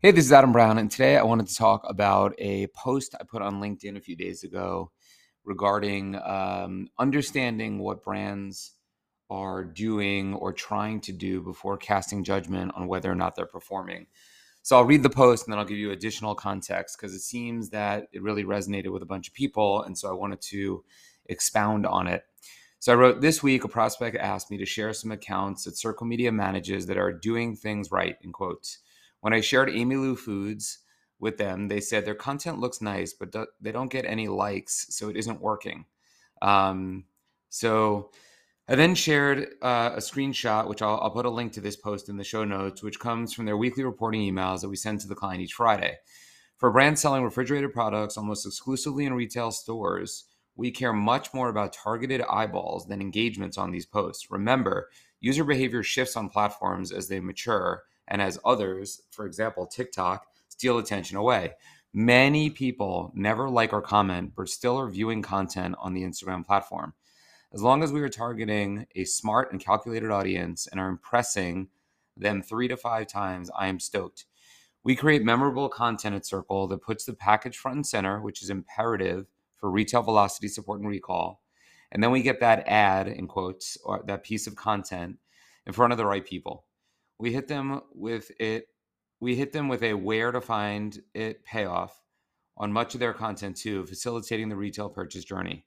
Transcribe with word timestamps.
Hey, 0.00 0.12
this 0.12 0.26
is 0.26 0.32
Adam 0.32 0.52
Brown, 0.52 0.78
and 0.78 0.88
today 0.88 1.16
I 1.16 1.24
wanted 1.24 1.48
to 1.48 1.56
talk 1.56 1.82
about 1.88 2.32
a 2.38 2.68
post 2.68 3.16
I 3.18 3.24
put 3.24 3.42
on 3.42 3.60
LinkedIn 3.60 3.96
a 3.96 4.00
few 4.00 4.14
days 4.14 4.44
ago 4.44 4.92
regarding 5.44 6.14
um, 6.24 6.86
understanding 7.00 7.80
what 7.80 8.04
brands 8.04 8.74
are 9.28 9.64
doing 9.64 10.34
or 10.34 10.52
trying 10.52 11.00
to 11.00 11.12
do 11.12 11.40
before 11.40 11.76
casting 11.76 12.22
judgment 12.22 12.70
on 12.76 12.86
whether 12.86 13.10
or 13.10 13.16
not 13.16 13.34
they're 13.34 13.44
performing. 13.44 14.06
So 14.62 14.76
I'll 14.76 14.84
read 14.84 15.02
the 15.02 15.10
post 15.10 15.46
and 15.46 15.52
then 15.52 15.58
I'll 15.58 15.64
give 15.64 15.78
you 15.78 15.90
additional 15.90 16.36
context 16.36 16.96
because 16.96 17.12
it 17.12 17.22
seems 17.22 17.70
that 17.70 18.06
it 18.12 18.22
really 18.22 18.44
resonated 18.44 18.92
with 18.92 19.02
a 19.02 19.06
bunch 19.06 19.26
of 19.26 19.34
people. 19.34 19.82
And 19.82 19.98
so 19.98 20.08
I 20.08 20.14
wanted 20.14 20.40
to 20.42 20.84
expound 21.26 21.86
on 21.86 22.06
it. 22.06 22.22
So 22.78 22.92
I 22.92 22.94
wrote 22.94 23.20
this 23.20 23.42
week, 23.42 23.64
a 23.64 23.68
prospect 23.68 24.16
asked 24.16 24.48
me 24.48 24.58
to 24.58 24.64
share 24.64 24.92
some 24.92 25.10
accounts 25.10 25.64
that 25.64 25.76
Circle 25.76 26.06
Media 26.06 26.30
manages 26.30 26.86
that 26.86 26.98
are 26.98 27.12
doing 27.12 27.56
things 27.56 27.90
right, 27.90 28.16
in 28.22 28.30
quotes. 28.30 28.78
When 29.20 29.32
I 29.32 29.40
shared 29.40 29.68
Amylu 29.68 30.16
Foods 30.18 30.78
with 31.18 31.36
them, 31.38 31.68
they 31.68 31.80
said 31.80 32.04
their 32.04 32.14
content 32.14 32.60
looks 32.60 32.80
nice, 32.80 33.12
but 33.12 33.32
do- 33.32 33.46
they 33.60 33.72
don't 33.72 33.90
get 33.90 34.04
any 34.04 34.28
likes, 34.28 34.86
so 34.90 35.08
it 35.08 35.16
isn't 35.16 35.40
working. 35.40 35.86
Um, 36.40 37.04
so 37.48 38.10
I 38.68 38.74
then 38.74 38.94
shared 38.94 39.48
uh, 39.62 39.92
a 39.94 39.98
screenshot, 39.98 40.68
which 40.68 40.82
I'll, 40.82 41.00
I'll 41.00 41.10
put 41.10 41.26
a 41.26 41.30
link 41.30 41.52
to 41.54 41.60
this 41.60 41.76
post 41.76 42.08
in 42.08 42.18
the 42.18 42.24
show 42.24 42.44
notes, 42.44 42.82
which 42.82 43.00
comes 43.00 43.32
from 43.32 43.46
their 43.46 43.56
weekly 43.56 43.82
reporting 43.82 44.20
emails 44.20 44.60
that 44.60 44.68
we 44.68 44.76
send 44.76 45.00
to 45.00 45.08
the 45.08 45.14
client 45.14 45.42
each 45.42 45.54
Friday. 45.54 45.96
For 46.58 46.70
brands 46.70 47.00
selling 47.00 47.24
refrigerated 47.24 47.72
products 47.72 48.16
almost 48.16 48.44
exclusively 48.44 49.06
in 49.06 49.14
retail 49.14 49.52
stores, 49.52 50.24
we 50.54 50.70
care 50.70 50.92
much 50.92 51.32
more 51.32 51.48
about 51.48 51.72
targeted 51.72 52.20
eyeballs 52.28 52.86
than 52.86 53.00
engagements 53.00 53.56
on 53.56 53.70
these 53.70 53.86
posts. 53.86 54.30
Remember, 54.30 54.90
user 55.20 55.44
behavior 55.44 55.82
shifts 55.82 56.16
on 56.16 56.28
platforms 56.28 56.92
as 56.92 57.08
they 57.08 57.20
mature, 57.20 57.84
and 58.08 58.20
as 58.20 58.38
others, 58.44 59.02
for 59.10 59.26
example, 59.26 59.66
TikTok, 59.66 60.26
steal 60.48 60.78
attention 60.78 61.16
away. 61.16 61.52
Many 61.94 62.50
people 62.50 63.12
never 63.14 63.48
like 63.48 63.72
or 63.72 63.80
comment, 63.80 64.32
but 64.36 64.48
still 64.48 64.78
are 64.78 64.90
viewing 64.90 65.22
content 65.22 65.74
on 65.78 65.94
the 65.94 66.02
Instagram 66.02 66.44
platform. 66.44 66.94
As 67.52 67.62
long 67.62 67.82
as 67.82 67.92
we 67.92 68.02
are 68.02 68.10
targeting 68.10 68.86
a 68.94 69.04
smart 69.04 69.52
and 69.52 69.60
calculated 69.60 70.10
audience 70.10 70.66
and 70.66 70.80
are 70.80 70.88
impressing 70.88 71.68
them 72.16 72.42
three 72.42 72.68
to 72.68 72.76
five 72.76 73.06
times, 73.06 73.50
I 73.56 73.68
am 73.68 73.80
stoked. 73.80 74.26
We 74.84 74.96
create 74.96 75.22
memorable 75.22 75.68
content 75.68 76.14
at 76.14 76.26
Circle 76.26 76.68
that 76.68 76.82
puts 76.82 77.04
the 77.04 77.14
package 77.14 77.56
front 77.56 77.76
and 77.76 77.86
center, 77.86 78.20
which 78.20 78.42
is 78.42 78.50
imperative 78.50 79.26
for 79.56 79.70
retail 79.70 80.02
velocity 80.02 80.48
support 80.48 80.80
and 80.80 80.88
recall. 80.88 81.42
And 81.90 82.02
then 82.02 82.10
we 82.10 82.22
get 82.22 82.40
that 82.40 82.68
ad, 82.68 83.08
in 83.08 83.26
quotes, 83.26 83.78
or 83.82 84.02
that 84.06 84.24
piece 84.24 84.46
of 84.46 84.56
content 84.56 85.16
in 85.66 85.72
front 85.72 85.92
of 85.92 85.96
the 85.96 86.06
right 86.06 86.24
people 86.24 86.64
we 87.18 87.32
hit 87.32 87.48
them 87.48 87.80
with 87.94 88.30
it 88.40 88.68
we 89.20 89.34
hit 89.34 89.52
them 89.52 89.68
with 89.68 89.82
a 89.82 89.94
where 89.94 90.30
to 90.30 90.40
find 90.40 91.00
it 91.14 91.44
payoff 91.44 92.02
on 92.56 92.72
much 92.72 92.94
of 92.94 93.00
their 93.00 93.12
content 93.12 93.56
too 93.56 93.86
facilitating 93.86 94.48
the 94.48 94.56
retail 94.56 94.88
purchase 94.88 95.24
journey. 95.24 95.64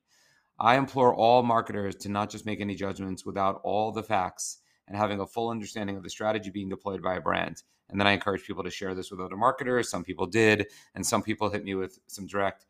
I 0.60 0.76
implore 0.76 1.14
all 1.14 1.44
marketers 1.44 1.96
to 1.98 2.10
not 2.10 2.30
just 2.30 2.46
make 2.46 2.62
any 2.62 2.76
judgments 2.76 3.26
without 3.26 3.62
all 3.64 3.92
the 3.92 4.04
facts 4.04 4.60
and 4.88 4.96
having 4.96 5.20
a 5.20 5.26
full 5.26 5.50
understanding 5.50 5.98
of 5.98 6.04
the 6.04 6.10
strategy 6.10 6.50
being 6.50 6.70
deployed 6.70 7.02
by 7.02 7.16
a 7.16 7.22
brand. 7.22 7.64
And 7.90 8.00
then 8.00 8.08
i 8.08 8.12
encourage 8.12 8.46
people 8.46 8.64
to 8.64 8.70
share 8.70 8.94
this 8.94 9.12
with 9.12 9.20
other 9.20 9.36
marketers. 9.36 9.90
Some 9.90 10.04
people 10.04 10.28
did 10.28 10.68
and 10.96 11.06
some 11.06 11.24
people 11.24 11.50
hit 11.50 11.64
me 11.64 11.76
with 11.76 12.00
some 12.08 12.28
direct 12.28 12.66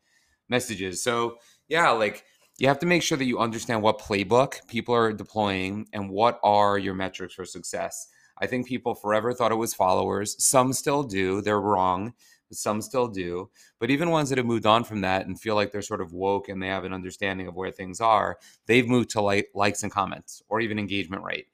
messages. 0.48 1.02
So 1.02 1.38
yeah 1.68 1.90
like 1.90 2.24
you 2.58 2.68
have 2.68 2.78
to 2.80 2.86
make 2.86 3.02
sure 3.02 3.18
that 3.18 3.24
you 3.24 3.38
understand 3.38 3.82
what 3.82 3.98
playbook 3.98 4.66
people 4.66 4.94
are 4.94 5.12
deploying 5.12 5.86
and 5.92 6.10
what 6.10 6.40
are 6.42 6.78
your 6.78 6.94
metrics 6.94 7.34
for 7.34 7.44
success 7.44 8.08
I 8.42 8.46
think 8.46 8.66
people 8.66 8.96
forever 8.96 9.32
thought 9.32 9.52
it 9.52 9.54
was 9.54 9.72
followers. 9.72 10.34
Some 10.44 10.72
still 10.72 11.04
do. 11.04 11.40
They're 11.40 11.60
wrong. 11.60 12.12
Some 12.50 12.82
still 12.82 13.06
do. 13.06 13.50
But 13.78 13.88
even 13.88 14.10
ones 14.10 14.28
that 14.28 14.36
have 14.36 14.46
moved 14.46 14.66
on 14.66 14.82
from 14.82 15.00
that 15.02 15.26
and 15.26 15.40
feel 15.40 15.54
like 15.54 15.70
they're 15.70 15.80
sort 15.80 16.00
of 16.00 16.12
woke 16.12 16.48
and 16.48 16.60
they 16.60 16.66
have 16.66 16.84
an 16.84 16.92
understanding 16.92 17.46
of 17.46 17.54
where 17.54 17.70
things 17.70 18.00
are, 18.00 18.38
they've 18.66 18.88
moved 18.88 19.10
to 19.10 19.20
like 19.20 19.48
likes 19.54 19.84
and 19.84 19.92
comments 19.92 20.42
or 20.48 20.60
even 20.60 20.80
engagement 20.80 21.22
rate. 21.22 21.46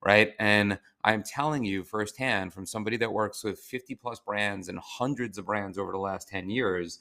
Right. 0.00 0.34
And 0.38 0.78
I'm 1.02 1.24
telling 1.24 1.64
you 1.64 1.82
firsthand 1.82 2.52
from 2.52 2.64
somebody 2.64 2.96
that 2.98 3.12
works 3.12 3.42
with 3.42 3.58
50 3.58 3.96
plus 3.96 4.20
brands 4.20 4.68
and 4.68 4.78
hundreds 4.78 5.38
of 5.38 5.46
brands 5.46 5.78
over 5.78 5.90
the 5.90 5.98
last 5.98 6.28
10 6.28 6.48
years, 6.48 7.00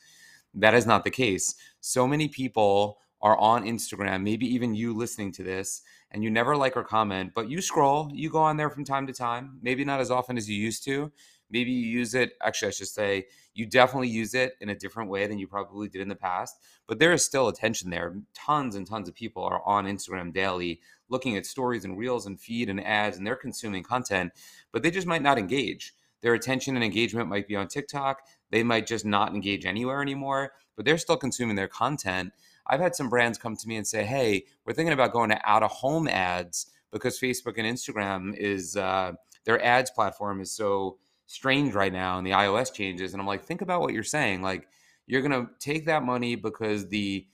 that 0.55 0.73
is 0.73 0.87
not 0.87 1.03
the 1.03 1.11
case. 1.11 1.53
So 1.81 2.07
many 2.07 2.27
people 2.27 2.97
are 3.21 3.37
on 3.37 3.65
Instagram, 3.65 4.23
maybe 4.23 4.45
even 4.53 4.75
you 4.75 4.93
listening 4.93 5.31
to 5.33 5.43
this, 5.43 5.81
and 6.11 6.23
you 6.23 6.29
never 6.29 6.55
like 6.55 6.77
or 6.77 6.83
comment, 6.83 7.31
but 7.33 7.49
you 7.49 7.61
scroll, 7.61 8.09
you 8.13 8.29
go 8.29 8.39
on 8.39 8.57
there 8.57 8.69
from 8.69 8.85
time 8.85 9.07
to 9.07 9.13
time, 9.13 9.57
maybe 9.61 9.83
not 9.83 9.99
as 9.99 10.11
often 10.11 10.37
as 10.37 10.49
you 10.49 10.55
used 10.55 10.83
to. 10.85 11.11
Maybe 11.49 11.71
you 11.71 11.87
use 11.87 12.15
it, 12.15 12.33
actually, 12.41 12.69
I 12.69 12.71
should 12.71 12.87
say, 12.87 13.25
you 13.53 13.65
definitely 13.65 14.09
use 14.09 14.33
it 14.33 14.53
in 14.61 14.69
a 14.69 14.75
different 14.75 15.09
way 15.09 15.27
than 15.27 15.37
you 15.37 15.47
probably 15.47 15.87
did 15.87 16.01
in 16.01 16.09
the 16.09 16.15
past, 16.15 16.55
but 16.87 16.99
there 16.99 17.13
is 17.13 17.23
still 17.23 17.47
attention 17.47 17.89
there. 17.89 18.15
Tons 18.33 18.75
and 18.75 18.87
tons 18.87 19.07
of 19.07 19.15
people 19.15 19.43
are 19.43 19.61
on 19.65 19.85
Instagram 19.85 20.33
daily 20.33 20.81
looking 21.07 21.37
at 21.37 21.45
stories 21.45 21.85
and 21.85 21.97
reels 21.97 22.25
and 22.25 22.39
feed 22.39 22.69
and 22.69 22.83
ads, 22.83 23.17
and 23.17 23.25
they're 23.25 23.35
consuming 23.35 23.83
content, 23.83 24.31
but 24.71 24.83
they 24.83 24.91
just 24.91 25.07
might 25.07 25.21
not 25.21 25.37
engage. 25.37 25.93
Their 26.21 26.33
attention 26.33 26.75
and 26.75 26.83
engagement 26.83 27.29
might 27.29 27.47
be 27.47 27.55
on 27.55 27.67
TikTok. 27.67 28.21
They 28.55 28.63
might 28.63 28.87
just 28.87 29.03
not 29.03 29.33
engage 29.33 29.65
anywhere 29.65 30.01
anymore, 30.01 30.53
but 30.77 30.85
they're 30.85 30.97
still 30.97 31.17
consuming 31.17 31.57
their 31.57 31.67
content. 31.67 32.31
I've 32.65 32.79
had 32.79 32.95
some 32.95 33.09
brands 33.09 33.37
come 33.37 33.57
to 33.57 33.67
me 33.67 33.75
and 33.75 33.85
say, 33.85 34.05
"Hey, 34.05 34.45
we're 34.63 34.71
thinking 34.71 34.93
about 34.93 35.11
going 35.11 35.29
to 35.31 35.41
out 35.43 35.61
of 35.61 35.71
home 35.71 36.07
ads 36.07 36.67
because 36.89 37.19
Facebook 37.19 37.57
and 37.57 37.67
Instagram 37.67 38.33
is 38.33 38.77
uh, 38.77 39.11
their 39.43 39.61
ads 39.61 39.91
platform 39.91 40.39
is 40.39 40.53
so 40.53 40.99
strange 41.25 41.73
right 41.73 41.91
now, 41.91 42.17
and 42.17 42.25
the 42.25 42.31
iOS 42.31 42.73
changes." 42.73 43.11
And 43.11 43.19
I'm 43.19 43.27
like, 43.27 43.43
"Think 43.43 43.59
about 43.59 43.81
what 43.81 43.93
you're 43.93 44.03
saying. 44.03 44.41
Like, 44.41 44.69
you're 45.05 45.21
gonna 45.21 45.49
take 45.59 45.83
that 45.87 46.03
money 46.03 46.35
because 46.37 46.87
the 46.87 47.27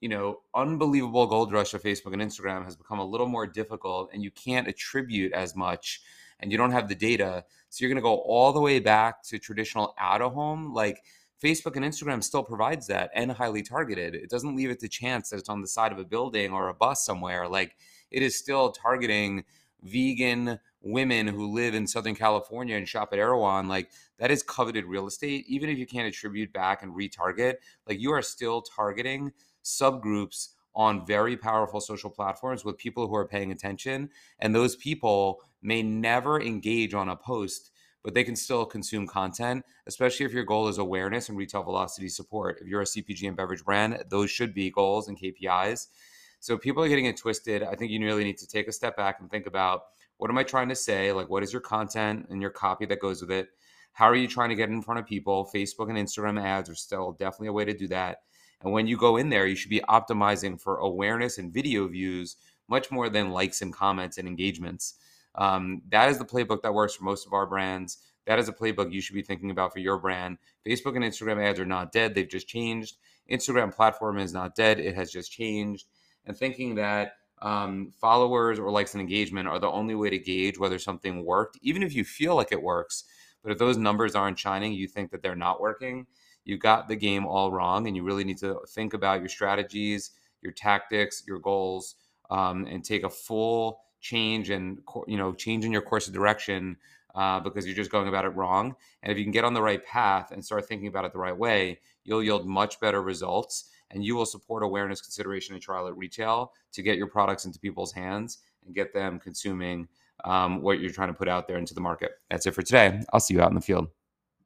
you 0.00 0.08
know 0.08 0.40
unbelievable 0.56 1.28
gold 1.28 1.52
rush 1.52 1.72
of 1.74 1.84
Facebook 1.84 2.14
and 2.14 2.20
Instagram 2.20 2.64
has 2.64 2.74
become 2.74 2.98
a 2.98 3.06
little 3.06 3.28
more 3.28 3.46
difficult, 3.46 4.10
and 4.12 4.24
you 4.24 4.32
can't 4.32 4.66
attribute 4.66 5.32
as 5.34 5.54
much." 5.54 6.02
And 6.44 6.52
you 6.52 6.58
don't 6.58 6.72
have 6.72 6.90
the 6.90 6.94
data, 6.94 7.42
so 7.70 7.82
you're 7.82 7.88
going 7.88 7.96
to 7.96 8.02
go 8.02 8.18
all 8.18 8.52
the 8.52 8.60
way 8.60 8.78
back 8.80 9.22
to 9.24 9.38
traditional 9.38 9.94
out 9.98 10.20
of 10.20 10.34
home. 10.34 10.74
Like 10.74 11.02
Facebook 11.42 11.74
and 11.74 11.84
Instagram 11.86 12.22
still 12.22 12.42
provides 12.42 12.86
that 12.88 13.10
and 13.14 13.32
highly 13.32 13.62
targeted. 13.62 14.14
It 14.14 14.28
doesn't 14.28 14.54
leave 14.54 14.68
it 14.68 14.78
to 14.80 14.88
chance 14.88 15.30
that 15.30 15.38
it's 15.38 15.48
on 15.48 15.62
the 15.62 15.66
side 15.66 15.90
of 15.90 15.98
a 15.98 16.04
building 16.04 16.52
or 16.52 16.68
a 16.68 16.74
bus 16.74 17.02
somewhere. 17.02 17.48
Like 17.48 17.76
it 18.10 18.22
is 18.22 18.36
still 18.38 18.72
targeting 18.72 19.44
vegan 19.82 20.60
women 20.82 21.26
who 21.26 21.50
live 21.50 21.74
in 21.74 21.86
Southern 21.86 22.14
California 22.14 22.76
and 22.76 22.86
shop 22.86 23.08
at 23.14 23.18
Erewhon. 23.18 23.66
Like 23.66 23.88
that 24.18 24.30
is 24.30 24.42
coveted 24.42 24.84
real 24.84 25.06
estate. 25.06 25.46
Even 25.48 25.70
if 25.70 25.78
you 25.78 25.86
can't 25.86 26.06
attribute 26.06 26.52
back 26.52 26.82
and 26.82 26.94
retarget, 26.94 27.54
like 27.88 27.98
you 27.98 28.12
are 28.12 28.20
still 28.20 28.60
targeting 28.60 29.32
subgroups 29.64 30.48
on 30.74 31.06
very 31.06 31.36
powerful 31.36 31.80
social 31.80 32.10
platforms 32.10 32.64
with 32.64 32.76
people 32.76 33.06
who 33.06 33.14
are 33.14 33.28
paying 33.28 33.52
attention. 33.52 34.10
And 34.38 34.54
those 34.54 34.76
people 34.76 35.40
may 35.62 35.82
never 35.82 36.40
engage 36.40 36.94
on 36.94 37.08
a 37.08 37.16
post 37.16 37.70
but 38.04 38.12
they 38.12 38.22
can 38.22 38.36
still 38.36 38.66
consume 38.66 39.06
content, 39.06 39.64
especially 39.86 40.26
if 40.26 40.32
your 40.32 40.44
goal 40.44 40.68
is 40.68 40.76
awareness 40.76 41.30
and 41.30 41.38
retail 41.38 41.62
velocity 41.62 42.08
support. 42.08 42.58
If 42.60 42.68
you're 42.68 42.82
a 42.82 42.84
CPG 42.84 43.26
and 43.26 43.36
beverage 43.36 43.64
brand, 43.64 44.04
those 44.10 44.30
should 44.30 44.54
be 44.54 44.70
goals 44.70 45.08
and 45.08 45.18
KPIs. 45.18 45.86
So 46.38 46.58
people 46.58 46.84
are 46.84 46.88
getting 46.88 47.06
it 47.06 47.16
twisted. 47.16 47.62
I 47.62 47.74
think 47.74 47.90
you 47.90 48.04
really 48.04 48.22
need 48.22 48.36
to 48.38 48.46
take 48.46 48.68
a 48.68 48.72
step 48.72 48.94
back 48.98 49.20
and 49.20 49.30
think 49.30 49.46
about 49.46 49.84
what 50.18 50.30
am 50.30 50.36
I 50.36 50.42
trying 50.42 50.68
to 50.68 50.76
say? 50.76 51.10
Like, 51.12 51.30
what 51.30 51.42
is 51.42 51.52
your 51.52 51.62
content 51.62 52.26
and 52.28 52.42
your 52.42 52.50
copy 52.50 52.84
that 52.86 53.00
goes 53.00 53.22
with 53.22 53.30
it? 53.30 53.48
How 53.94 54.06
are 54.06 54.14
you 54.14 54.28
trying 54.28 54.50
to 54.50 54.54
get 54.54 54.68
in 54.68 54.82
front 54.82 55.00
of 55.00 55.06
people? 55.06 55.48
Facebook 55.52 55.88
and 55.88 55.96
Instagram 55.96 56.40
ads 56.40 56.68
are 56.68 56.74
still 56.74 57.12
definitely 57.12 57.48
a 57.48 57.52
way 57.52 57.64
to 57.64 57.72
do 57.72 57.88
that. 57.88 58.18
And 58.62 58.72
when 58.72 58.86
you 58.86 58.96
go 58.96 59.16
in 59.16 59.28
there, 59.28 59.46
you 59.46 59.56
should 59.56 59.70
be 59.70 59.82
optimizing 59.88 60.60
for 60.60 60.76
awareness 60.76 61.38
and 61.38 61.52
video 61.52 61.86
views 61.86 62.36
much 62.68 62.90
more 62.90 63.08
than 63.08 63.30
likes 63.30 63.62
and 63.62 63.72
comments 63.72 64.18
and 64.18 64.26
engagements. 64.26 64.94
Um, 65.34 65.82
that 65.90 66.08
is 66.08 66.18
the 66.18 66.24
playbook 66.24 66.62
that 66.62 66.74
works 66.74 66.94
for 66.94 67.04
most 67.04 67.26
of 67.26 67.32
our 67.32 67.46
brands. 67.46 67.98
That 68.26 68.38
is 68.38 68.48
a 68.48 68.52
playbook 68.52 68.92
you 68.92 69.00
should 69.00 69.14
be 69.14 69.22
thinking 69.22 69.50
about 69.50 69.72
for 69.72 69.80
your 69.80 69.98
brand. 69.98 70.38
Facebook 70.66 70.96
and 70.96 71.04
Instagram 71.04 71.44
ads 71.44 71.60
are 71.60 71.66
not 71.66 71.92
dead, 71.92 72.14
they've 72.14 72.28
just 72.28 72.48
changed. 72.48 72.96
Instagram 73.30 73.74
platform 73.74 74.18
is 74.18 74.32
not 74.32 74.54
dead, 74.54 74.78
it 74.78 74.94
has 74.94 75.10
just 75.10 75.30
changed. 75.30 75.86
And 76.26 76.36
thinking 76.36 76.76
that 76.76 77.16
um, 77.42 77.92
followers 78.00 78.58
or 78.58 78.70
likes 78.70 78.94
and 78.94 79.00
engagement 79.00 79.48
are 79.48 79.58
the 79.58 79.68
only 79.68 79.94
way 79.94 80.08
to 80.10 80.18
gauge 80.18 80.58
whether 80.58 80.78
something 80.78 81.24
worked, 81.24 81.58
even 81.62 81.82
if 81.82 81.94
you 81.94 82.04
feel 82.04 82.34
like 82.34 82.52
it 82.52 82.62
works. 82.62 83.04
But 83.42 83.52
if 83.52 83.58
those 83.58 83.76
numbers 83.76 84.14
aren't 84.14 84.38
shining, 84.38 84.72
you 84.72 84.88
think 84.88 85.10
that 85.10 85.22
they're 85.22 85.36
not 85.36 85.60
working, 85.60 86.06
you 86.44 86.58
got 86.58 86.88
the 86.88 86.96
game 86.96 87.26
all 87.26 87.50
wrong. 87.50 87.86
And 87.86 87.96
you 87.96 88.02
really 88.02 88.24
need 88.24 88.38
to 88.38 88.60
think 88.68 88.94
about 88.94 89.20
your 89.20 89.28
strategies, 89.28 90.12
your 90.42 90.52
tactics, 90.52 91.22
your 91.26 91.38
goals, 91.38 91.96
um, 92.30 92.66
and 92.66 92.84
take 92.84 93.04
a 93.04 93.10
full 93.10 93.80
change 94.00 94.50
and 94.50 94.80
you 95.06 95.16
know 95.16 95.32
change 95.32 95.64
in 95.64 95.72
your 95.72 95.80
course 95.80 96.06
of 96.06 96.12
direction 96.12 96.76
uh, 97.14 97.40
because 97.40 97.64
you're 97.64 97.74
just 97.74 97.90
going 97.90 98.08
about 98.08 98.24
it 98.24 98.30
wrong. 98.30 98.74
And 99.02 99.10
if 99.10 99.18
you 99.18 99.24
can 99.24 99.32
get 99.32 99.44
on 99.44 99.54
the 99.54 99.62
right 99.62 99.84
path 99.84 100.30
and 100.30 100.44
start 100.44 100.66
thinking 100.66 100.88
about 100.88 101.04
it 101.04 101.12
the 101.12 101.18
right 101.18 101.36
way, 101.36 101.80
you'll 102.04 102.22
yield 102.22 102.46
much 102.46 102.80
better 102.80 103.02
results 103.02 103.70
and 103.90 104.04
you 104.04 104.16
will 104.16 104.26
support 104.26 104.62
awareness, 104.62 105.00
consideration, 105.00 105.54
and 105.54 105.62
trial 105.62 105.86
at 105.86 105.96
retail 105.96 106.52
to 106.72 106.82
get 106.82 106.98
your 106.98 107.06
products 107.06 107.44
into 107.44 107.58
people's 107.58 107.92
hands 107.92 108.38
and 108.66 108.74
get 108.74 108.92
them 108.92 109.20
consuming 109.20 109.86
um, 110.24 110.60
what 110.62 110.80
you're 110.80 110.90
trying 110.90 111.08
to 111.08 111.14
put 111.14 111.28
out 111.28 111.46
there 111.46 111.58
into 111.58 111.74
the 111.74 111.80
market. 111.80 112.12
That's 112.30 112.46
it 112.46 112.54
for 112.54 112.62
today. 112.62 113.00
I'll 113.12 113.20
see 113.20 113.34
you 113.34 113.40
out 113.40 113.50
in 113.50 113.54
the 113.54 113.60
field. 113.60 113.88